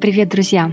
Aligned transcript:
Привет, 0.00 0.28
друзья! 0.28 0.70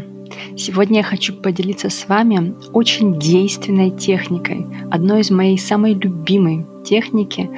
Сегодня 0.56 0.98
я 0.98 1.04
хочу 1.04 1.34
поделиться 1.34 1.90
с 1.90 2.08
вами 2.08 2.54
очень 2.74 3.18
действенной 3.18 3.90
техникой, 3.90 4.68
одной 4.92 5.22
из 5.22 5.32
моей 5.32 5.58
самой 5.58 5.96
любимой 5.96 6.64
техники 6.86 7.50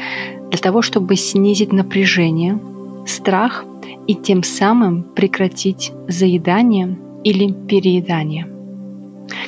для 0.50 0.60
того, 0.60 0.82
чтобы 0.82 1.18
снизить 1.18 1.74
напряжение, 1.74 2.58
страх 3.06 3.66
и 4.08 4.16
тем 4.16 4.44
самым 4.44 5.04
прекратить 5.04 5.92
заедание 6.08 6.98
или 7.26 7.52
переедание. 7.52 8.48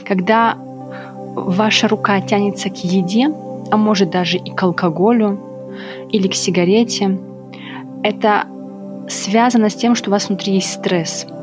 Когда 0.06 0.58
ваша 0.58 1.88
рука 1.88 2.20
тянется 2.20 2.70
к 2.70 2.84
еде, 2.84 3.30
а 3.72 3.78
может 3.78 4.10
даже 4.10 4.40
и 4.40 4.52
к 4.52 4.62
алкоголю 4.62 5.40
или 6.12 6.28
к 6.28 6.36
сигарете, 6.36 7.18
это 8.04 8.44
связано 9.08 9.70
с 9.70 9.76
тем, 9.76 9.96
что 9.96 10.10
у 10.10 10.12
вас 10.12 10.28
внутри 10.28 10.56
есть 10.56 10.74
стресс– 10.74 11.26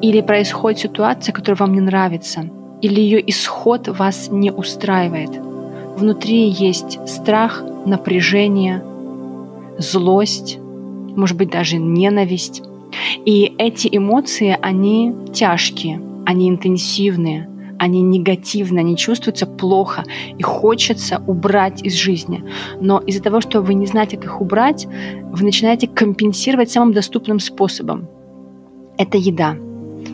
или 0.00 0.20
происходит 0.20 0.80
ситуация, 0.80 1.32
которая 1.32 1.58
вам 1.58 1.74
не 1.74 1.80
нравится, 1.80 2.48
или 2.80 3.00
ее 3.00 3.30
исход 3.30 3.88
вас 3.88 4.28
не 4.30 4.50
устраивает. 4.50 5.30
Внутри 5.96 6.48
есть 6.48 6.98
страх, 7.08 7.62
напряжение, 7.86 8.82
злость, 9.78 10.58
может 11.16 11.36
быть 11.36 11.50
даже 11.50 11.76
ненависть. 11.76 12.62
И 13.24 13.54
эти 13.58 13.88
эмоции, 13.90 14.56
они 14.60 15.14
тяжкие, 15.32 16.00
они 16.26 16.48
интенсивные, 16.48 17.48
они 17.78 18.02
негативны, 18.02 18.78
они 18.80 18.96
чувствуются 18.96 19.46
плохо, 19.46 20.04
и 20.38 20.42
хочется 20.42 21.22
убрать 21.26 21.82
из 21.82 21.94
жизни. 21.94 22.44
Но 22.80 22.98
из-за 22.98 23.22
того, 23.22 23.40
что 23.40 23.60
вы 23.60 23.74
не 23.74 23.86
знаете, 23.86 24.16
как 24.16 24.26
их 24.26 24.40
убрать, 24.40 24.86
вы 24.86 25.44
начинаете 25.44 25.88
компенсировать 25.88 26.70
самым 26.70 26.92
доступным 26.92 27.38
способом– 27.38 28.08
это 28.98 29.18
еда. 29.18 29.56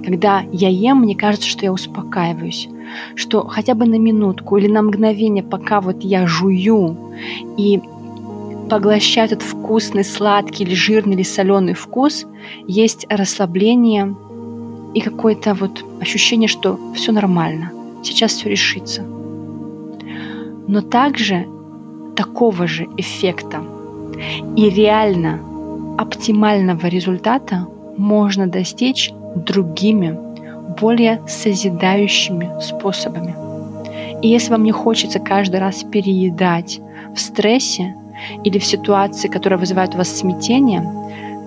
Когда 0.05 0.43
я 0.53 0.69
ем, 0.69 1.01
мне 1.01 1.15
кажется, 1.15 1.49
что 1.49 1.65
я 1.65 1.73
успокаиваюсь, 1.73 2.69
что 3.15 3.47
хотя 3.47 3.75
бы 3.75 3.87
на 3.87 3.99
минутку 3.99 4.57
или 4.57 4.69
на 4.69 4.83
мгновение, 4.83 5.43
пока 5.43 5.81
вот 5.81 6.03
я 6.03 6.27
жую 6.27 6.97
и 7.57 7.81
поглощаю 8.69 9.27
этот 9.27 9.43
вкусный, 9.43 10.05
сладкий 10.05 10.65
или 10.65 10.75
жирный 10.75 11.15
или 11.15 11.23
соленый 11.23 11.75
вкус, 11.75 12.27
есть 12.67 13.07
расслабление 13.09 14.15
и 14.95 15.01
какое-то 15.01 15.55
вот 15.55 15.85
ощущение, 16.01 16.49
что 16.49 16.79
все 16.95 17.13
нормально, 17.13 17.73
сейчас 18.03 18.33
все 18.33 18.51
решится. 18.51 19.03
Но 20.67 20.83
также 20.83 21.47
такого 22.15 22.67
же 22.67 22.89
эффекта 22.97 23.63
и 24.57 24.69
реально 24.69 25.41
оптимального 25.99 26.87
результата 26.87 27.67
можно 27.99 28.47
достичь 28.47 29.13
другими, 29.35 30.19
более 30.81 31.21
созидающими 31.27 32.51
способами. 32.61 33.35
И 34.23 34.29
если 34.29 34.51
вам 34.51 34.63
не 34.63 34.73
хочется 34.73 35.19
каждый 35.19 35.61
раз 35.61 35.83
переедать 35.85 36.81
в 37.15 37.21
стрессе 37.21 37.95
или 38.45 38.59
в 38.59 38.65
ситуации, 38.65 39.29
которая 39.29 39.59
вызывает 39.59 39.95
у 39.95 39.99
вас 39.99 40.17
смятение, 40.17 40.83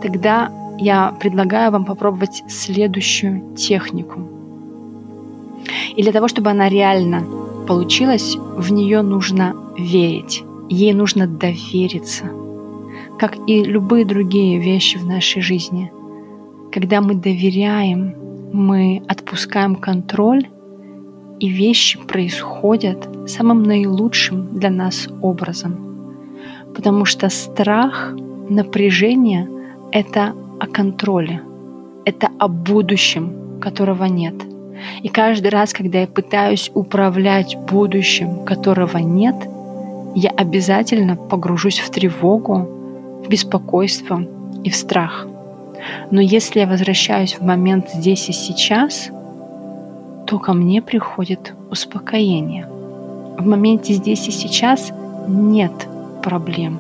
тогда 0.02 0.52
я 0.77 1.13
предлагаю 1.19 1.72
вам 1.72 1.85
попробовать 1.85 2.44
следующую 2.47 3.55
технику. 3.55 4.22
И 5.95 6.02
для 6.02 6.11
того, 6.11 6.27
чтобы 6.27 6.49
она 6.49 6.69
реально 6.69 7.23
получилась, 7.67 8.35
в 8.57 8.72
нее 8.72 9.02
нужно 9.02 9.55
верить, 9.77 10.44
ей 10.69 10.94
нужно 10.94 11.27
довериться, 11.27 12.25
как 13.19 13.38
и 13.47 13.63
любые 13.63 14.05
другие 14.05 14.59
вещи 14.59 14.97
в 14.97 15.05
нашей 15.05 15.41
жизни– 15.41 15.91
когда 16.72 17.02
мы 17.02 17.16
доверяем, 17.16 18.16
мы 18.53 19.02
отпускаем 19.08 19.75
контроль, 19.75 20.47
и 21.39 21.50
вещи 21.50 22.00
происходят 22.00 23.09
самым 23.28 23.63
наилучшим 23.63 24.59
для 24.59 24.69
нас 24.69 25.08
образом. 25.22 25.75
Потому 26.75 27.06
что 27.06 27.29
страх, 27.29 28.13
напряжение— 28.47 29.50
это 29.91 30.34
о 30.59 30.68
контроле, 30.68 31.41
это 32.06 32.29
о 32.38 32.47
будущем, 32.47 33.59
которого 33.59 34.06
нет. 34.06 34.35
И 35.01 35.09
каждый 35.09 35.47
раз, 35.47 35.73
когда 35.73 36.01
я 36.01 36.07
пытаюсь 36.07 36.69
управлять 36.73 37.57
будущим, 37.72 38.46
которого 38.46 39.00
нет, 39.00 39.35
я 40.16 40.29
обязательно 40.29 41.16
погружусь 41.16 41.79
в 41.79 41.90
тревогу, 41.90 43.23
в 43.23 43.29
беспокойство 43.29 44.23
и 44.63 44.69
в 44.69 44.75
страх. 44.75 45.28
Но 46.12 46.22
если 46.22 46.59
я 46.59 46.68
возвращаюсь 46.68 47.36
в 47.36 47.42
момент 47.42 47.90
здесь 47.90 48.30
и 48.30 48.34
сейчас, 48.34 49.09
то 50.28 50.40
ко 50.40 50.53
мне 50.53 50.81
приходит 50.81 51.53
успокоение. 51.69 52.68
В 53.38 53.46
моменте 53.46 53.94
здесь 53.94 54.28
и 54.28 54.31
сейчас 54.31 54.91
нет 55.28 55.72
проблем. 56.24 56.80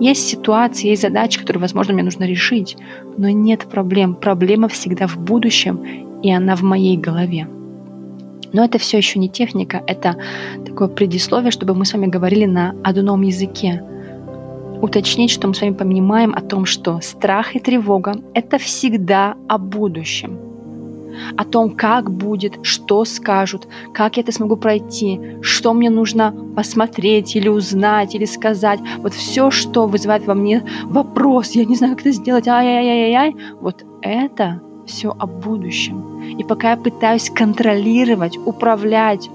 Есть 0.00 0.28
ситуации, 0.28 0.88
есть 0.88 1.02
задачи, 1.02 1.40
которые, 1.40 1.60
возможно, 1.60 1.94
мне 1.94 2.02
нужно 2.02 2.24
решить, 2.24 2.76
но 3.16 3.28
нет 3.28 3.66
проблем. 3.66 4.14
Проблема 4.14 4.68
всегда 4.68 5.06
в 5.06 5.16
будущем, 5.16 5.80
и 6.22 6.32
она 6.32 6.54
в 6.56 6.62
моей 6.62 6.96
голове. 6.96 7.48
Но 8.52 8.64
это 8.64 8.78
все 8.78 8.98
еще 8.98 9.18
не 9.18 9.28
техника, 9.28 9.82
это 9.86 10.16
такое 10.64 10.88
предисловие, 10.88 11.50
чтобы 11.50 11.74
мы 11.74 11.84
с 11.84 11.92
вами 11.92 12.06
говорили 12.06 12.46
на 12.46 12.74
одном 12.84 13.22
языке, 13.22 13.82
уточнить, 14.82 15.30
что 15.30 15.48
мы 15.48 15.54
с 15.54 15.60
вами 15.60 15.74
понимаем 15.74 16.34
о 16.34 16.40
том, 16.40 16.66
что 16.66 17.00
страх 17.00 17.56
и 17.56 17.60
тревога— 17.60 18.16
это 18.34 18.58
всегда 18.58 19.36
о 19.48 19.58
будущем. 19.58 20.38
О 21.36 21.44
том, 21.44 21.70
как 21.70 22.10
будет, 22.10 22.58
что 22.62 23.04
скажут, 23.06 23.66
как 23.94 24.16
я 24.16 24.22
это 24.22 24.32
смогу 24.32 24.56
пройти, 24.56 25.18
что 25.40 25.72
мне 25.72 25.88
нужно 25.88 26.34
посмотреть 26.54 27.36
или 27.36 27.48
узнать, 27.48 28.14
или 28.14 28.26
сказать. 28.26 28.80
Вот 28.98 29.14
все, 29.14 29.50
что 29.50 29.86
вызывает 29.86 30.26
во 30.26 30.34
мне 30.34 30.62
вопрос, 30.84 31.52
я 31.52 31.64
не 31.64 31.76
знаю, 31.76 31.94
как 31.96 32.02
это 32.04 32.12
сделать, 32.12 32.48
ай-яй-яй-яй, 32.48 33.34
вот 33.60 33.84
это 34.02 34.60
все 34.86 35.14
о 35.18 35.26
будущем. 35.26 36.22
И 36.38 36.44
пока 36.44 36.72
я 36.72 36.76
пытаюсь 36.76 37.30
контролировать, 37.30 38.36
управлять 38.36 39.30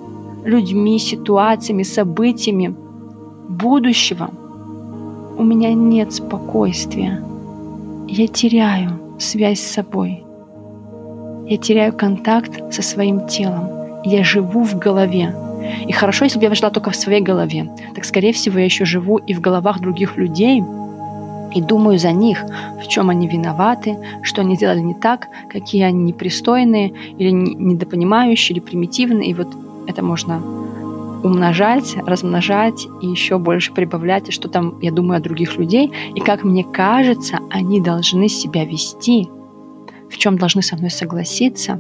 людьми, 0.46 1.00
ситуациями, 1.00 1.84
событиями 1.84 2.76
будущего— 3.50 4.30
у 5.42 5.44
меня 5.44 5.74
нет 5.74 6.14
спокойствия. 6.14 7.20
Я 8.08 8.28
теряю 8.28 9.00
связь 9.18 9.60
с 9.60 9.72
собой. 9.72 10.24
Я 11.48 11.58
теряю 11.58 11.94
контакт 11.94 12.72
со 12.72 12.84
своим 12.84 13.26
телом. 13.26 13.68
Я 14.04 14.24
живу 14.24 14.64
в 14.64 14.78
голове. 14.78 15.34
И 15.88 15.92
хорошо, 15.92 16.26
если 16.26 16.38
бы 16.38 16.46
я 16.46 16.54
жила 16.54 16.70
только 16.70 16.92
в 16.92 16.96
своей 16.96 17.22
голове. 17.22 17.68
Так, 17.96 18.06
скорее 18.06 18.34
всего, 18.34 18.60
я 18.60 18.66
еще 18.66 18.86
живу 18.86 19.18
и 19.18 19.34
в 19.34 19.42
головах 19.42 19.80
других 19.80 20.16
людей, 20.16 20.64
и 21.56 21.62
думаю 21.62 21.98
за 21.98 22.12
них, 22.12 22.46
в 22.80 22.88
чем 22.88 23.10
они 23.10 23.28
виноваты, 23.28 23.98
что 24.22 24.42
они 24.42 24.56
сделали 24.56 24.80
не 24.82 24.94
так, 24.94 25.28
какие 25.50 25.82
они 25.82 26.04
непристойные, 26.04 26.94
или 27.18 27.32
недопонимающие, 27.32 28.56
или 28.56 28.64
примитивные. 28.64 29.32
И 29.32 29.34
вот 29.34 29.48
это 29.88 30.04
можно 30.04 30.40
умножать, 31.24 31.96
размножать 32.06 32.88
и 33.02 33.08
еще 33.08 33.38
больше 33.38 33.74
прибавлять, 33.74 34.30
и 34.30 34.32
что 34.32 34.48
там 34.48 34.80
я 34.82 34.92
думаю 34.92 35.18
о 35.18 35.22
других 35.22 35.58
людей, 35.58 35.92
и 36.16 36.20
как 36.20 36.44
мне 36.44 36.64
кажется, 36.64 37.40
они 37.50 37.82
должны 37.82 38.28
себя 38.28 38.66
вести, 38.66 39.30
в 40.10 40.18
чем 40.18 40.38
должны 40.38 40.62
со 40.62 40.76
мной 40.76 40.90
согласиться. 40.90 41.80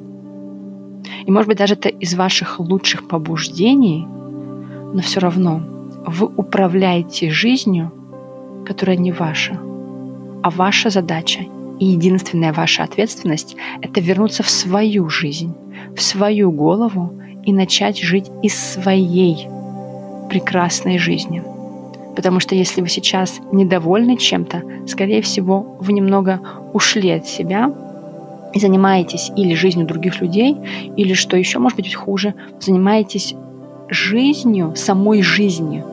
И 1.25 1.31
может 1.31 1.47
быть 1.47 1.57
даже 1.57 1.73
это 1.73 1.89
из 1.89 2.13
ваших 2.13 2.59
лучших 2.59 3.07
побуждений, 3.07 4.05
но 4.93 5.01
все 5.01 5.19
равно 5.19 5.61
вы 6.05 6.27
управляете 6.27 7.29
жизнью, 7.29 7.91
которая 8.65 8.97
не 8.97 9.11
ваша, 9.11 9.59
а 10.43 10.49
ваша 10.49 10.89
задача 10.89 11.41
и 11.79 11.85
единственная 11.85 12.53
ваша 12.53 12.83
ответственность— 12.83 13.55
это 13.81 14.01
вернуться 14.01 14.43
в 14.43 14.49
свою 14.49 15.09
жизнь, 15.09 15.55
в 15.95 16.01
свою 16.01 16.51
голову 16.51 17.20
и 17.45 17.53
начать 17.53 17.99
жить 17.99 18.29
из 18.41 18.55
своей 18.55 19.47
прекрасной 20.29 20.97
жизни. 20.97 21.43
Потому 22.15 22.39
что 22.39 22.55
если 22.55 22.81
вы 22.81 22.89
сейчас 22.89 23.39
недовольны 23.51 24.17
чем-то, 24.17 24.63
скорее 24.87 25.21
всего, 25.21 25.77
вы 25.79 25.93
немного 25.93 26.39
ушли 26.73 27.11
от 27.11 27.25
себя 27.27 27.73
и 28.53 28.59
занимаетесь 28.59 29.31
или 29.35 29.53
жизнью 29.55 29.87
других 29.87 30.21
людей, 30.21 30.57
или, 30.97 31.13
что 31.13 31.37
еще 31.37 31.59
может 31.59 31.77
быть 31.77 31.95
хуже, 31.95 32.33
занимаетесь 32.59 33.33
жизнью, 33.89 34.73
самой 34.75 35.21
жизнью. 35.21 35.85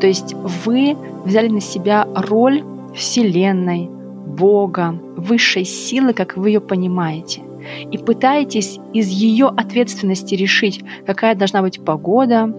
То 0.00 0.06
есть 0.06 0.34
вы 0.34 0.96
взяли 1.24 1.48
на 1.48 1.60
себя 1.60 2.06
роль 2.14 2.62
Вселенной, 2.94 3.88
Бога, 4.26 4.94
высшей 5.16 5.64
силы, 5.64 6.12
как 6.12 6.36
вы 6.36 6.50
ее 6.50 6.60
понимаете– 6.60 7.42
и 7.90 7.98
пытаетесь 7.98 8.78
из 8.92 9.08
ее 9.08 9.46
ответственности 9.46 10.34
решить, 10.34 10.82
какая 11.06 11.34
должна 11.34 11.62
быть 11.62 11.84
погода, 11.84 12.52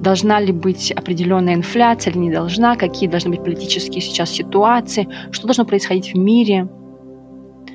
должна 0.00 0.40
ли 0.40 0.52
быть 0.52 0.92
определенная 0.92 1.54
инфляция 1.54 2.12
или 2.12 2.18
не 2.18 2.30
должна, 2.30 2.76
какие 2.76 3.08
должны 3.08 3.30
быть 3.30 3.44
политические 3.44 4.00
сейчас 4.00 4.30
ситуации, 4.30 5.08
что 5.30 5.46
должно 5.46 5.64
происходить 5.64 6.14
в 6.14 6.18
мире. 6.18 6.68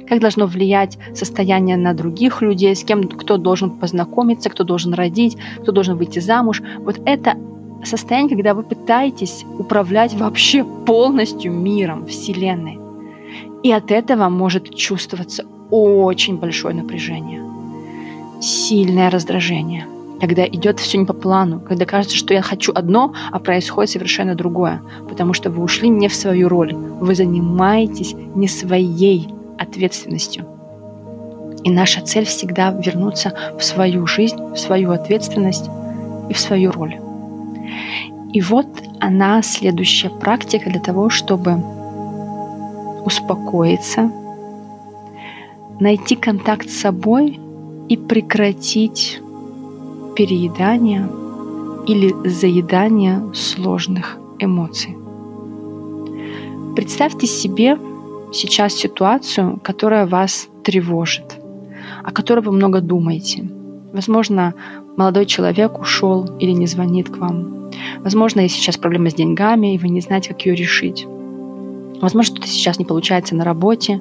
как 0.08 0.20
должно 0.20 0.46
влиять 0.46 1.00
состояние 1.16 1.78
на 1.78 1.94
других 1.94 2.44
людей, 2.44 2.76
с 2.76 2.84
кем 2.84 3.08
кто 3.08 3.38
должен 3.38 3.72
познакомиться, 3.72 4.52
кто 4.52 4.64
должен 4.64 4.94
родить, 4.94 5.36
кто 5.62 5.72
должен 5.72 5.98
выйти 5.98 6.20
замуж. 6.20 6.62
Вот 6.78 7.02
это 7.06 7.36
состояние, 7.84 8.30
когда 8.30 8.54
вы 8.54 8.62
пытаетесь 8.64 9.46
управлять 9.58 10.14
вообще 10.14 10.64
полностью 10.86 11.52
миром, 11.52 12.06
Вселенной. 12.06 12.78
И 13.64 13.72
от 13.72 13.92
этого 13.92 14.30
может 14.30 14.76
чувствоваться 14.76 15.46
очень 15.70 16.38
большое 16.38 16.76
напряжение, 16.76 17.42
сильное 18.42 19.10
раздражение, 19.10 19.88
когда 20.20 20.46
идет 20.48 20.80
все 20.80 20.98
не 20.98 21.06
по 21.06 21.14
плану, 21.14 21.60
когда 21.60 21.86
кажется, 21.86 22.16
что 22.16 22.34
я 22.34 22.42
хочу 22.42 22.72
одно, 22.74 23.14
а 23.32 23.40
происходит 23.40 23.92
совершенно 23.92 24.36
другое, 24.36 24.82
потому 25.10 25.34
что 25.34 25.50
вы 25.50 25.64
ушли 25.64 25.90
не 25.90 26.08
в 26.08 26.16
свою 26.16 26.48
роль, 26.48 26.74
вы 26.74 27.16
занимаетесь 27.16 28.16
не 28.36 28.48
своей 28.48 29.28
ответственностью. 29.58 30.46
И 31.64 31.72
наша 31.72 32.02
цель 32.02 32.26
всегда 32.26 32.72
вернуться 32.72 33.34
в 33.58 33.64
свою 33.64 34.06
жизнь, 34.06 34.38
в 34.38 34.58
свою 34.58 34.92
ответственность 34.92 35.70
и 36.30 36.34
в 36.34 36.40
свою 36.40 36.72
роль. 36.72 37.00
И 38.34 38.42
вот 38.42 38.68
она 39.00 39.42
следующая 39.42 40.10
практика 40.10 40.70
для 40.70 40.80
того, 40.80 41.10
чтобы 41.10 41.56
успокоиться, 43.06 44.12
найти 45.80 46.16
контакт 46.16 46.70
с 46.70 46.80
собой 46.80 47.40
и 47.90 47.98
прекратить 47.98 49.22
переедание 50.16 51.08
или 51.88 52.14
заедание 52.28 53.22
сложных 53.34 54.18
эмоций. 54.40 54.96
Представьте 56.76 57.28
себе 57.28 57.78
сейчас 58.32 58.74
ситуацию, 58.74 59.60
которая 59.64 60.08
вас 60.08 60.48
тревожит, 60.64 61.38
о 62.04 62.12
которой 62.12 62.40
вы 62.42 62.52
много 62.52 62.82
думаете. 62.82 63.48
Возможно, 63.94 64.54
молодой 64.98 65.26
человек 65.26 65.80
ушел 65.80 66.26
или 66.40 66.52
не 66.52 66.68
звонит 66.68 67.10
к 67.10 67.18
вам. 67.18 67.72
Возможно, 68.00 68.42
есть 68.42 68.56
сейчас 68.56 68.78
проблема 68.78 69.10
с 69.10 69.14
деньгами, 69.14 69.76
и 69.76 69.78
вы 69.78 69.90
не 69.90 70.02
знаете, 70.02 70.30
как 70.30 70.46
ее 70.46 70.56
решить. 70.56 71.08
Возможно, 72.06 72.36
что-то 72.36 72.48
сейчас 72.48 72.78
не 72.78 72.86
получается 72.86 73.34
на 73.34 73.44
работе, 73.44 74.00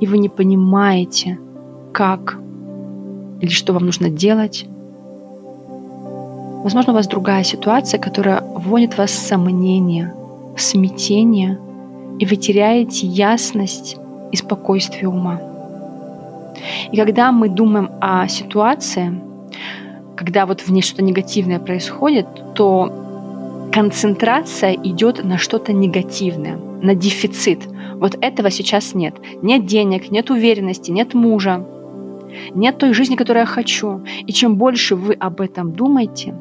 и 0.00 0.08
вы 0.08 0.18
не 0.18 0.28
понимаете, 0.28 1.38
как 1.92 2.36
или 3.40 3.48
что 3.48 3.72
вам 3.72 3.86
нужно 3.86 4.10
делать. 4.10 4.66
Возможно, 6.64 6.92
у 6.92 6.96
вас 6.96 7.06
другая 7.06 7.44
ситуация, 7.44 8.00
которая 8.00 8.40
вводит 8.40 8.98
вас 8.98 9.12
в 9.12 9.28
сомнение, 9.28 10.12
в 10.56 10.60
смятение, 10.60 11.60
и 12.18 12.26
вы 12.26 12.34
теряете 12.34 13.06
ясность 13.06 13.98
и 14.32 14.36
спокойствие 14.36 15.08
ума. 15.08 15.40
И 16.90 16.96
когда 16.96 17.30
мы 17.30 17.48
думаем 17.48 17.88
о 18.00 18.26
ситуации, 18.26 19.20
когда 20.16 20.46
вот 20.46 20.62
в 20.62 20.72
ней 20.72 20.82
что-то 20.82 21.04
негативное 21.04 21.60
происходит, 21.60 22.26
то 22.56 22.90
концентрация 23.72 24.72
идет 24.72 25.22
на 25.22 25.38
что-то 25.38 25.72
негативное, 25.72 26.58
на 26.84 26.94
дефицит. 26.94 27.66
Вот 27.94 28.16
этого 28.20 28.50
сейчас 28.50 28.94
нет. 28.94 29.14
Нет 29.42 29.66
денег, 29.66 30.10
нет 30.10 30.30
уверенности, 30.30 30.90
нет 30.90 31.14
мужа, 31.14 31.66
нет 32.54 32.78
той 32.78 32.92
жизни, 32.92 33.16
которую 33.16 33.42
я 33.42 33.46
хочу. 33.46 34.02
И 34.26 34.32
чем 34.32 34.56
больше 34.56 34.94
вы 34.94 35.14
об 35.14 35.40
этом 35.40 35.72
думаете, 35.72 36.34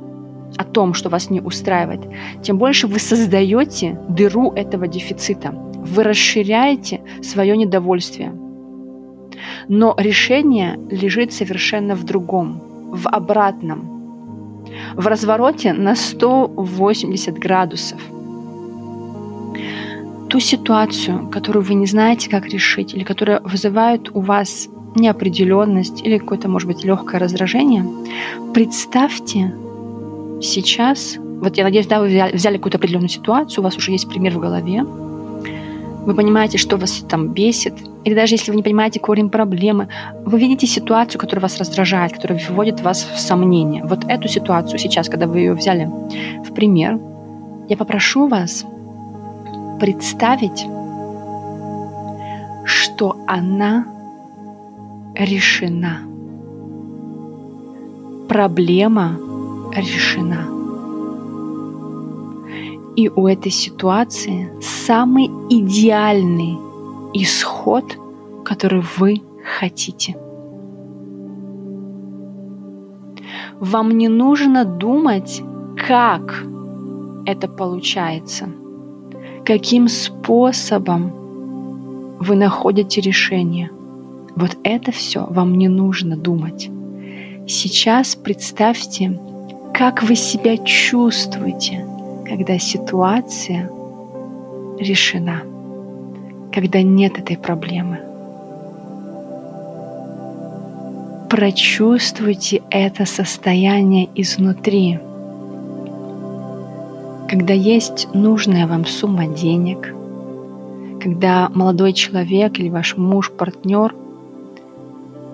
о 0.56 0.66
том, 0.66 0.94
что 0.94 1.10
вас 1.10 1.32
не 1.32 1.42
устраивает, 1.42 2.02
тем 2.44 2.60
больше 2.60 2.86
вы 2.86 3.00
создаете 3.00 4.00
дыру 4.08 4.52
этого 4.52 4.88
дефицита. 4.88 5.52
Вы 5.52 6.04
расширяете 6.04 7.02
свое 7.24 7.58
недовольствие. 7.58 8.32
Но 9.68 9.96
решение 9.98 10.80
лежит 10.92 11.34
совершенно 11.34 11.96
в 11.96 12.04
другом, 12.04 12.62
в 12.92 13.08
обратном– 13.08 13.90
в 14.96 15.08
развороте 15.08 15.74
на 15.74 15.96
180 15.96 17.38
градусов. 17.38 18.02
Ту 20.34 20.40
ситуацию, 20.40 21.30
которую 21.30 21.64
вы 21.64 21.76
не 21.76 21.86
знаете, 21.86 22.28
как 22.28 22.48
решить, 22.48 22.96
или 22.96 23.04
которая 23.04 23.40
вызывает 23.42 24.10
у 24.16 24.20
вас 24.20 24.68
неопределенность 24.96 26.02
или 26.04 26.18
какое-то, 26.18 26.50
может 26.50 26.68
быть, 26.68 26.84
легкое 26.84 27.20
раздражение, 27.20 27.86
представьте 28.52 29.54
сейчас, 30.42 31.18
вот 31.20 31.56
я 31.56 31.64
надеюсь, 31.64 31.86
да, 31.86 32.00
вы 32.00 32.08
взяли, 32.08 32.58
какую-то 32.58 32.80
определенную 32.80 33.10
ситуацию, 33.10 33.62
у 33.62 33.64
вас 33.64 33.78
уже 33.78 33.92
есть 33.92 34.10
пример 34.10 34.34
в 34.34 34.40
голове, 34.40 34.82
вы 34.82 36.16
понимаете, 36.16 36.58
что 36.58 36.78
вас 36.78 37.06
там 37.08 37.28
бесит, 37.28 37.76
или 38.04 38.16
даже 38.16 38.34
если 38.34 38.50
вы 38.50 38.58
не 38.58 38.64
понимаете 38.64 39.00
корень 39.00 39.30
проблемы, 39.30 39.90
вы 40.26 40.40
видите 40.40 40.66
ситуацию, 40.66 41.22
которая 41.22 41.44
вас 41.44 41.60
раздражает, 41.60 42.14
которая 42.14 42.42
вводит 42.50 42.82
вас 42.82 43.04
в 43.04 43.20
сомнение. 43.20 43.84
Вот 43.84 44.04
эту 44.08 44.28
ситуацию 44.28 44.80
сейчас, 44.80 45.10
когда 45.10 45.28
вы 45.28 45.42
ее 45.42 45.54
взяли 45.54 45.88
в 46.44 46.56
пример, 46.56 47.00
я 47.70 47.78
попрошу 47.78 48.28
вас 48.28 48.66
представить, 49.84 50.66
что 52.64 53.18
она 53.28 53.86
решена. 55.14 56.04
Проблема 58.30 59.18
решена. 59.76 60.48
И 62.96 63.10
у 63.10 63.28
этой 63.28 63.52
ситуации 63.52 64.54
самый 64.62 65.26
идеальный 65.50 66.58
исход, 67.14 67.84
который 68.46 68.84
вы 68.98 69.22
хотите. 69.60 70.16
Вам 73.60 73.98
не 73.98 74.08
нужно 74.08 74.64
думать, 74.64 75.44
как 75.76 76.46
это 77.26 77.50
получается, 77.50 78.48
каким 79.46 79.88
способом 79.88 81.12
вы 82.20 82.36
находите 82.36 83.02
решение. 83.02 83.70
Вот 84.36 84.58
это 84.64 84.92
все 84.92 85.26
вам 85.30 85.58
не 85.58 85.68
нужно 85.68 86.18
думать. 86.18 86.70
Сейчас 87.48 88.16
представьте, 88.16 89.20
как 89.74 90.04
вы 90.04 90.16
себя 90.16 90.58
чувствуете, 90.58 91.86
когда 92.26 92.58
ситуация 92.58 93.70
решена 94.80 95.44
когда 96.54 96.82
нет 96.84 97.18
этой 97.18 97.38
проблемы. 97.38 98.00
Прочувствуйте 101.30 102.62
это 102.70 103.06
состояние 103.06 104.08
изнутри. 104.14 105.00
Когда 107.30 107.54
есть 107.54 108.08
нужная 108.14 108.68
вам 108.68 108.86
сумма 108.86 109.28
денег, 109.28 109.94
когда 111.02 111.50
молодой 111.54 111.94
человек 111.94 112.60
или 112.60 112.70
ваш 112.70 112.98
муж, 112.98 113.32
партнер 113.32 113.94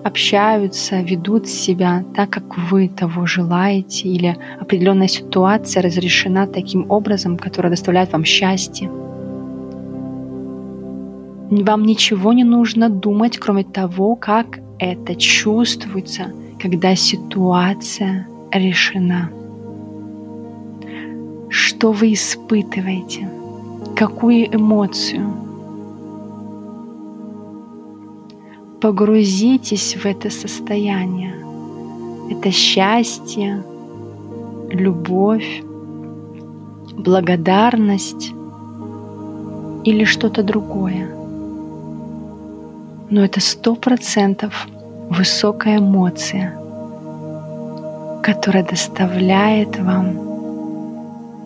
общаются, 0.02 1.00
ведут 1.00 1.46
себя 1.46 2.04
так, 2.14 2.30
как 2.30 2.70
вы 2.70 2.88
того 2.88 3.26
желаете, 3.26 4.08
или 4.08 4.36
определенная 4.60 5.08
ситуация 5.08 5.82
разрешена 5.82 6.46
таким 6.46 6.90
образом, 6.90 7.36
которая 7.36 7.70
доставляет 7.70 8.12
вам 8.12 8.24
счастье– 8.24 8.90
вам 11.50 11.84
ничего 11.84 12.32
не 12.32 12.44
нужно 12.44 12.88
думать, 12.88 13.38
кроме 13.38 13.64
того, 13.64 14.14
как 14.14 14.60
это 14.78 15.16
чувствуется, 15.16 16.32
когда 16.60 16.94
ситуация 16.94 18.28
решена. 18.52 19.30
Что 21.50 21.92
вы 21.92 22.14
испытываете? 22.14 23.28
Какую 23.96 24.54
эмоцию? 24.54 25.34
Погрузитесь 28.80 29.96
в 29.96 30.06
это 30.06 30.30
состояние. 30.30 31.34
Это 32.30 32.50
счастье, 32.50 33.62
любовь, 34.70 35.62
благодарность 36.96 38.32
или 39.84 40.04
что-то 40.04 40.42
другое 40.42 41.20
но 43.10 43.24
это 43.24 43.40
сто 43.40 43.74
процентов 43.74 44.68
высокая 45.10 45.78
эмоция, 45.78 46.54
которая 48.22 48.64
доставляет 48.64 49.78
вам 49.80 50.29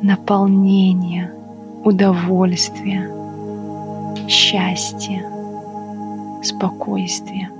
наполнение, 0.05 1.33
удовольствие, 1.83 3.11
счастье, 4.29 5.25
спокойствие. 6.43 7.51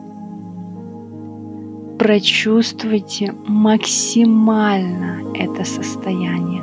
Прочувствуйте 1.99 3.35
максимально 3.47 5.35
это 5.35 5.65
состояние. 5.65 6.63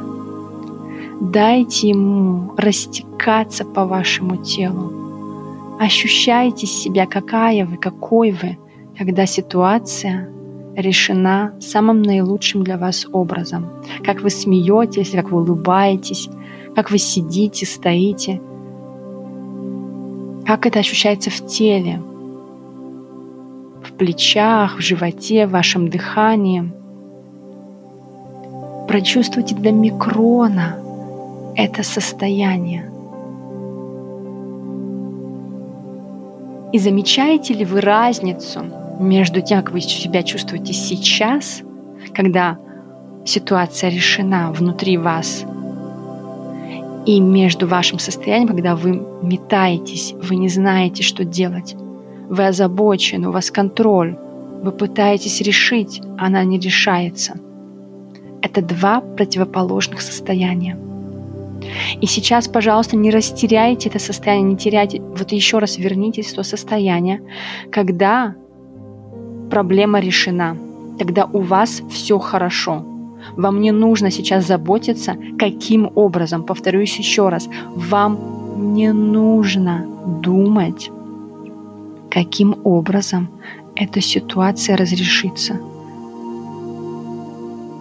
Дайте 1.20 1.90
ему 1.90 2.54
растекаться 2.58 3.66
по 3.66 3.86
вашему 3.86 4.38
телу 4.38 5.02
ощущаете 5.80 6.68
себя, 6.68 7.08
какая 7.08 7.66
вы, 7.66 7.78
какой 7.78 8.32
вы, 8.32 8.60
когда 8.96 9.26
ситуация 9.26 10.30
решена 10.76 11.54
самым 11.60 12.02
наилучшим 12.02 12.64
для 12.64 12.78
вас 12.78 13.06
образом. 13.12 13.68
Как 14.04 14.22
вы 14.22 14.30
смеетесь, 14.30 15.12
как 15.12 15.32
вы 15.32 15.42
улыбаетесь, 15.42 16.30
как 16.76 16.92
вы 16.92 16.98
сидите, 16.98 17.66
стоите. 17.66 18.42
Как 20.46 20.66
это 20.66 20.80
ощущается 20.80 21.30
в 21.30 21.46
теле, 21.48 22.02
в 23.84 23.94
плечах, 23.94 24.78
в 24.78 24.82
животе, 24.82 25.48
в 25.48 25.52
вашем 25.52 25.90
дыхании. 25.90 26.72
Прочувствуйте 28.88 29.56
до 29.56 29.72
микрона 29.72 30.78
это 31.56 31.84
состояние. 31.84 32.90
И 36.74 36.80
замечаете 36.80 37.54
ли 37.54 37.66
вы 37.66 37.82
разницу 37.82 38.64
между 39.02 39.42
тем, 39.42 39.62
как 39.62 39.72
вы 39.72 39.82
себя 39.82 40.24
чувствуете 40.24 40.74
сейчас, 40.74 41.62
когда 42.14 42.58
ситуация 43.26 43.90
решена 43.90 44.52
внутри 44.52 44.98
вас, 44.98 45.46
и 47.06 47.20
между 47.20 47.68
вашим 47.68 48.00
состоянием, 48.00 48.48
когда 48.48 48.76
вы 48.76 49.02
метаетесь, 49.24 50.14
вы 50.22 50.36
не 50.36 50.50
знаете, 50.50 51.04
что 51.04 51.26
делать, 51.26 51.76
вы 52.30 52.48
озабочены, 52.48 53.30
у 53.30 53.32
вас 53.32 53.50
контроль, 53.50 54.18
вы 54.62 54.72
пытаетесь 54.72 55.42
решить, 55.42 56.02
она 56.18 56.44
не 56.44 56.60
решается. 56.60 57.40
Это 58.44 58.62
два 58.62 59.02
противоположных 59.02 60.02
состояния. 60.02 60.78
И 62.00 62.06
сейчас, 62.06 62.48
пожалуйста, 62.48 62.96
не 62.96 63.12
растеряйте 63.12 63.90
это 63.90 64.00
состояние, 64.00 64.52
не 64.52 64.58
теряйте. 64.58 65.02
Вот 65.02 65.32
еще 65.32 65.60
раз 65.60 65.78
вернитесь 65.78 66.32
в 66.32 66.36
то 66.36 66.44
состояние, 66.44 67.22
когда 67.72 68.36
проблема 69.52 70.00
решена, 70.00 70.58
тогда 70.98 71.26
у 71.34 71.42
вас 71.42 71.82
все 71.90 72.18
хорошо. 72.18 72.84
Вам 73.38 73.62
не 73.62 73.72
нужно 73.72 74.10
сейчас 74.10 74.48
заботиться, 74.48 75.16
каким 75.38 75.92
образом, 75.96 76.44
повторюсь 76.44 77.00
еще 77.00 77.30
раз, 77.30 77.50
вам 77.76 78.18
не 78.74 78.94
нужно 78.94 79.86
думать, 80.24 80.90
каким 82.10 82.56
образом 82.64 83.28
эта 83.76 84.02
ситуация 84.02 84.78
разрешится. 84.78 85.60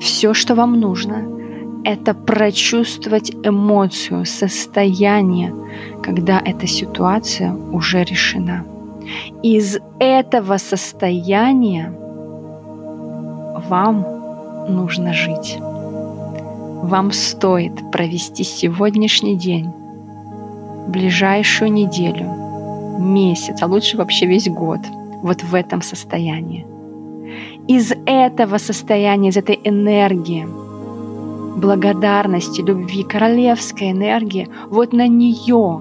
Все, 0.00 0.34
что 0.34 0.54
вам 0.54 0.80
нужно, 0.80 1.24
это 1.84 2.14
прочувствовать 2.14 3.32
эмоцию, 3.44 4.26
состояние, 4.26 5.54
когда 6.02 6.40
эта 6.44 6.66
ситуация 6.66 7.54
уже 7.72 8.04
решена. 8.04 8.64
Из 9.42 9.78
этого 9.98 10.56
состояния 10.58 11.92
вам 13.68 14.06
нужно 14.68 15.12
жить. 15.12 15.58
Вам 15.60 17.12
стоит 17.12 17.72
провести 17.90 18.44
сегодняшний 18.44 19.36
день, 19.36 19.70
ближайшую 20.88 21.72
неделю, 21.72 22.26
месяц, 22.98 23.62
а 23.62 23.66
лучше 23.66 23.96
вообще 23.96 24.26
весь 24.26 24.48
год 24.48 24.80
вот 25.22 25.42
в 25.42 25.54
этом 25.54 25.82
состоянии. 25.82 26.66
Из 27.68 27.92
этого 28.06 28.58
состояния, 28.58 29.28
из 29.28 29.36
этой 29.36 29.60
энергии, 29.62 30.46
благодарности, 31.56 32.60
любви, 32.62 33.04
королевской 33.04 33.90
энергии, 33.90 34.48
вот 34.70 34.92
на 34.92 35.06
нее 35.06 35.80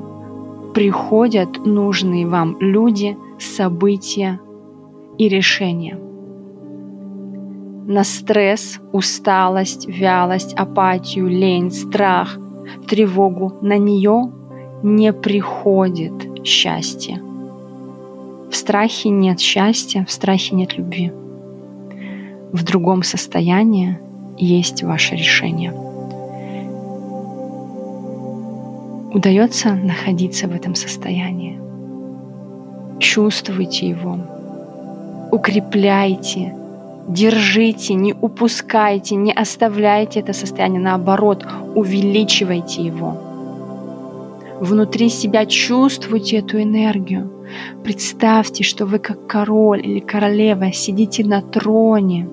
приходят 0.74 1.66
нужные 1.66 2.28
вам 2.28 2.58
люди, 2.60 3.18
события 3.40 4.40
и 5.18 5.28
решения. 5.28 5.98
На 7.88 8.04
стресс, 8.04 8.80
усталость, 8.94 9.88
вялость, 9.88 10.54
апатию, 10.54 11.28
лень, 11.28 11.72
страх, 11.72 12.38
тревогу 12.88 13.58
на 13.62 13.78
нее 13.78 14.32
не 14.84 15.12
приходит 15.12 16.46
счастье. 16.46 17.22
В 18.50 18.56
страхе 18.56 19.10
нет 19.10 19.40
счастья, 19.40 20.06
в 20.06 20.12
страхе 20.12 20.56
нет 20.56 20.78
любви. 20.78 21.12
В 22.52 22.64
другом 22.64 23.04
состоянии 23.04 24.00
есть 24.38 24.84
ваше 24.84 25.16
решение. 25.16 25.89
Удается 29.14 29.74
находиться 29.74 30.48
в 30.48 30.56
этом 30.56 30.76
состоянии. 30.76 31.60
Чувствуйте 33.00 33.90
его, 33.90 34.20
укрепляйте, 35.32 36.54
держите, 37.08 37.94
не 37.94 38.14
упускайте, 38.14 39.16
не 39.16 39.32
оставляйте 39.32 40.20
это 40.20 40.34
состояние, 40.34 40.82
наоборот, 40.82 41.46
увеличивайте 41.76 42.84
его. 42.84 43.18
Внутри 44.60 45.10
себя 45.10 45.46
чувствуйте 45.46 46.38
эту 46.38 46.62
энергию. 46.62 47.32
Представьте, 47.84 48.64
что 48.64 48.86
вы 48.86 49.00
как 49.00 49.26
король 49.26 49.80
или 49.86 50.00
королева 50.00 50.72
сидите 50.74 51.24
на 51.24 51.42
троне, 51.42 52.28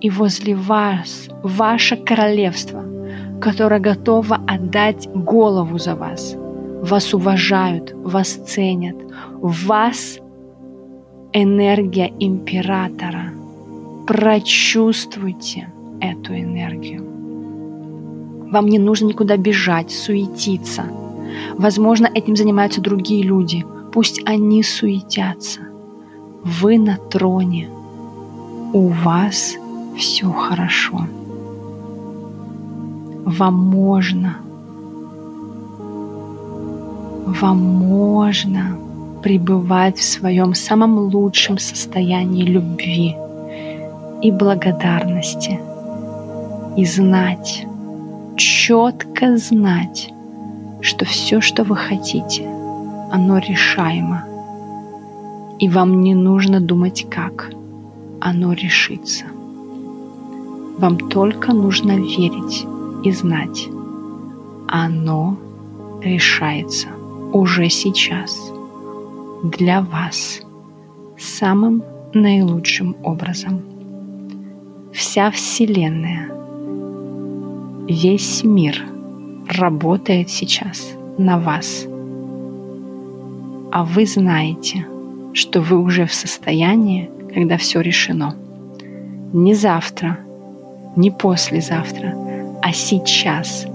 и 0.00 0.10
возле 0.10 0.54
вас 0.54 1.28
ваше 1.42 1.96
королевство– 1.96 2.82
которая 3.40 3.80
готова 3.80 4.40
отдать 4.46 5.08
голову 5.12 5.78
за 5.78 5.94
вас. 5.94 6.36
Вас 6.82 7.14
уважают, 7.14 7.92
вас 7.94 8.28
ценят. 8.28 8.96
В 9.40 9.66
вас 9.66 10.18
энергия 11.32 12.12
императора. 12.18 13.32
Прочувствуйте 14.06 15.68
эту 16.00 16.34
энергию. 16.34 17.04
Вам 18.50 18.66
не 18.66 18.78
нужно 18.78 19.08
никуда 19.08 19.36
бежать, 19.36 19.90
суетиться. 19.90 20.84
Возможно, 21.54 22.08
этим 22.14 22.36
занимаются 22.36 22.80
другие 22.80 23.22
люди. 23.22 23.64
Пусть 23.92 24.22
они 24.24 24.62
суетятся. 24.62 25.60
Вы 26.42 26.78
на 26.78 26.96
троне. 26.96 27.68
У 28.72 28.88
вас 28.88 29.56
все 29.96 30.30
хорошо 30.30 31.00
вам 33.28 33.54
можно, 33.54 34.36
вам 37.26 37.58
можно 37.58 38.78
пребывать 39.22 39.98
в 39.98 40.04
своем 40.04 40.54
самом 40.54 40.98
лучшем 40.98 41.58
состоянии 41.58 42.42
любви 42.42 43.16
и 44.22 44.32
благодарности 44.32 45.60
и 46.76 46.86
знать, 46.86 47.66
четко 48.36 49.36
знать, 49.36 50.10
что 50.80 51.04
все, 51.04 51.42
что 51.42 51.64
вы 51.64 51.76
хотите, 51.76 52.48
оно 53.12 53.38
решаемо. 53.38 54.24
И 55.58 55.68
вам 55.68 56.00
не 56.00 56.14
нужно 56.14 56.60
думать, 56.60 57.06
как 57.10 57.50
оно 58.20 58.54
решится. 58.54 59.24
Вам 60.78 60.96
только 61.10 61.52
нужно 61.52 61.92
верить 61.92 62.66
и 63.04 63.12
знать, 63.12 63.68
оно 64.68 65.36
решается 66.02 66.88
уже 67.32 67.68
сейчас 67.68 68.52
для 69.42 69.82
вас 69.82 70.42
самым 71.16 71.82
наилучшим 72.12 72.96
образом. 73.02 73.62
Вся 74.92 75.30
Вселенная, 75.30 76.28
весь 77.88 78.42
мир 78.44 78.82
работает 79.48 80.30
сейчас 80.30 80.92
на 81.18 81.38
вас. 81.38 81.86
А 83.70 83.84
вы 83.84 84.06
знаете, 84.06 84.86
что 85.34 85.60
вы 85.60 85.78
уже 85.78 86.06
в 86.06 86.14
состоянии, 86.14 87.10
когда 87.34 87.58
все 87.58 87.80
решено. 87.80 88.34
Не 89.32 89.54
завтра, 89.54 90.18
не 90.96 91.10
послезавтра– 91.10 92.14
а 92.62 92.72
сейчас 92.72 93.66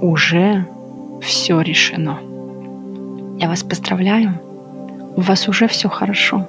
уже 0.00 0.66
все 1.22 1.60
решено. 1.60 2.18
Я 3.38 3.48
вас 3.48 3.62
поздравляю, 3.62 4.40
у 5.16 5.20
вас 5.20 5.48
уже 5.48 5.66
все 5.66 5.88
хорошо. 5.88 6.46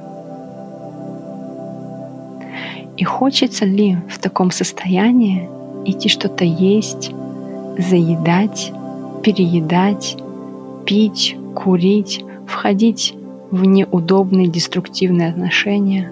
И 2.97 3.03
хочется 3.03 3.65
ли 3.65 3.97
в 4.09 4.19
таком 4.19 4.51
состоянии 4.51 5.49
идти 5.85 6.07
что-то 6.09 6.45
есть, 6.45 7.11
заедать, 7.77 8.71
переедать, 9.23 10.17
пить, 10.85 11.35
курить, 11.55 12.23
входить 12.47 13.13
в 13.51 13.65
неудобные 13.65 14.47
деструктивные 14.47 15.29
отношения? 15.29 16.11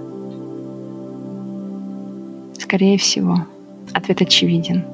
Скорее 2.57 2.97
всего, 2.97 3.45
ответ 3.93 4.21
очевиден– 4.21 4.83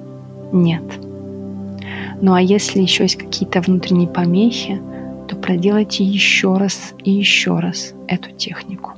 нет. 0.52 0.84
Ну 2.22 2.34
а 2.34 2.42
если 2.42 2.82
еще 2.82 3.04
есть 3.04 3.18
какие-то 3.18 3.62
внутренние 3.62 4.08
помехи, 4.08 4.82
то 5.28 5.36
проделайте 5.36 6.04
еще 6.04 6.58
раз 6.58 6.94
и 7.04 7.12
еще 7.12 7.60
раз 7.60 7.94
эту 8.08 8.32
технику. 8.32 8.94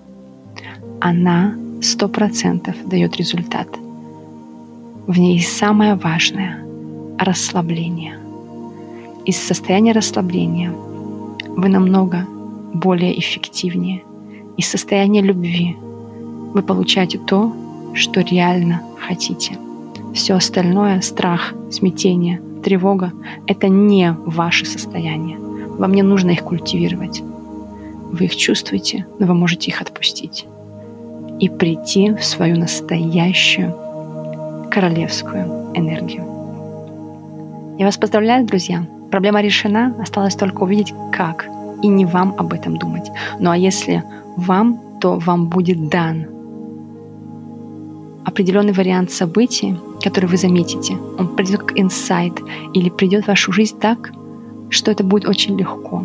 Она 1.00 1.56
сто 1.82 2.08
процентов 2.08 2.76
дает 2.86 3.18
результат. 3.18 3.68
В 5.08 5.20
ней 5.20 5.42
самое 5.42 5.96
важное– 5.96 6.60
расслабление. 7.20 8.18
Из 9.26 9.38
состояния 9.38 9.92
расслабления 9.92 10.72
вы 10.72 11.70
намного 11.70 12.26
более 12.74 13.20
эффективнее. 13.20 14.04
Из 14.58 14.68
состояния 14.68 15.22
любви 15.22 15.76
вы 16.54 16.62
получаете 16.62 17.20
то, 17.20 17.54
что 17.94 18.22
реально 18.22 18.82
хотите. 19.00 19.58
Все 20.14 20.34
остальное– 20.36 21.02
страх, 21.02 21.54
смятение, 21.72 22.42
тревога– 22.64 23.14
это 23.48 23.70
не 23.70 24.16
ваше 24.26 24.66
состояние. 24.66 25.38
Вам 25.40 25.94
не 25.94 26.04
нужно 26.04 26.32
их 26.32 26.44
культивировать. 26.44 27.22
Вы 28.12 28.26
их 28.26 28.36
чувствуете, 28.36 29.06
но 29.20 29.26
вы 29.26 29.34
можете 29.34 29.72
их 29.72 29.82
отпустить 29.82 30.46
и 31.40 31.50
прийти 31.50 32.14
в 32.14 32.24
свою 32.24 32.58
настоящую 32.58 33.74
королевскую 34.70 35.72
энергию. 35.74 36.26
Я 37.80 37.86
вас 37.86 37.98
поздравляю, 37.98 38.46
друзья. 38.46 38.86
Проблема 39.10 39.42
решена, 39.42 39.96
осталось 40.00 40.36
только 40.36 40.64
увидеть, 40.64 40.94
как, 41.12 41.48
и 41.82 41.88
не 41.88 42.06
вам 42.06 42.36
об 42.38 42.54
этом 42.54 42.78
думать. 42.78 43.10
Ну 43.40 43.50
а 43.50 43.58
если 43.58 44.04
вам, 44.38 44.80
то 45.00 45.18
вам 45.18 45.48
будет 45.48 45.90
дан 45.90 46.28
определенный 48.24 48.74
вариант 48.74 49.12
событий, 49.12 49.76
который 50.02 50.26
вы 50.26 50.38
заметите. 50.38 50.98
Он 51.18 51.36
придет 51.36 51.60
как 51.60 51.80
инсайт 51.80 52.34
или 52.74 52.90
придет 52.90 53.26
в 53.26 53.28
вашу 53.28 53.52
жизнь 53.52 53.80
так, 53.80 54.12
что 54.70 54.92
это 54.92 55.04
будет 55.04 55.26
очень 55.26 55.58
легко, 55.58 56.04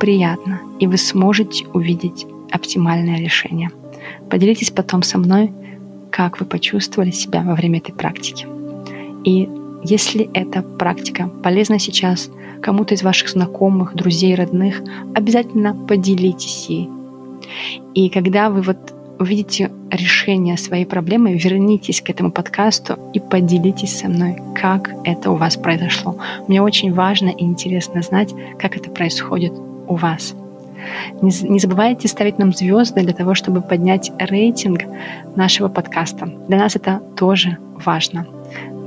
приятно, 0.00 0.60
и 0.78 0.86
вы 0.86 0.96
сможете 0.96 1.66
увидеть 1.72 2.26
оптимальное 2.50 3.18
решение. 3.18 3.70
Поделитесь 4.30 4.70
потом 4.70 5.02
со 5.02 5.18
мной, 5.18 5.52
как 6.10 6.40
вы 6.40 6.46
почувствовали 6.46 7.10
себя 7.10 7.42
во 7.42 7.54
время 7.54 7.78
этой 7.78 7.94
практики. 7.94 8.46
И 9.24 9.48
если 9.84 10.30
эта 10.34 10.62
практика 10.62 11.30
полезна 11.42 11.78
сейчас 11.78 12.30
кому-то 12.60 12.94
из 12.94 13.02
ваших 13.02 13.28
знакомых, 13.28 13.94
друзей, 13.94 14.34
родных, 14.34 14.82
обязательно 15.14 15.74
поделитесь 15.74 16.66
ей. 16.68 16.88
И 17.94 18.08
когда 18.08 18.50
вы 18.50 18.62
вот 18.62 18.91
увидите 19.18 19.70
решение 19.90 20.56
своей 20.56 20.84
проблемы, 20.84 21.34
вернитесь 21.34 22.00
к 22.00 22.10
этому 22.10 22.30
подкасту 22.30 22.98
и 23.12 23.20
поделитесь 23.20 23.98
со 23.98 24.08
мной, 24.08 24.36
как 24.54 24.90
это 25.04 25.30
у 25.30 25.36
вас 25.36 25.56
произошло. 25.56 26.16
Мне 26.48 26.62
очень 26.62 26.92
важно 26.92 27.28
и 27.28 27.44
интересно 27.44 28.02
знать, 28.02 28.34
как 28.58 28.76
это 28.76 28.90
происходит 28.90 29.52
у 29.88 29.94
вас. 29.94 30.34
Не, 31.20 31.60
забывайте 31.60 32.08
ставить 32.08 32.38
нам 32.38 32.52
звезды 32.52 33.02
для 33.02 33.12
того, 33.12 33.34
чтобы 33.34 33.60
поднять 33.60 34.10
рейтинг 34.18 34.82
нашего 35.36 35.68
подкаста. 35.68 36.26
Для 36.48 36.58
нас 36.58 36.76
это 36.76 37.00
тоже 37.16 37.58
важно. 37.84 38.26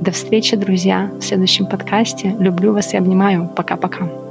До 0.00 0.10
встречи, 0.10 0.56
друзья, 0.56 1.10
в 1.18 1.22
следующем 1.22 1.66
подкасте. 1.66 2.36
Люблю 2.38 2.74
вас 2.74 2.92
и 2.92 2.98
обнимаю. 2.98 3.50
Пока-пока. 3.56 4.25